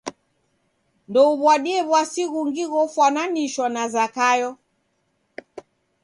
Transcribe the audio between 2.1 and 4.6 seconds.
ghungi ghofwananishwa na Zakayo.